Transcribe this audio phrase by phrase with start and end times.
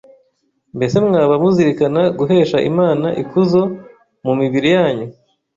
[0.75, 3.61] mbese mwaba muzirikana guhesha Imana ikuzo
[4.25, 5.07] mu mibiri yanyu